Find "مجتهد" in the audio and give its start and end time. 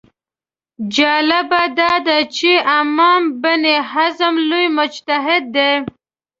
4.77-5.43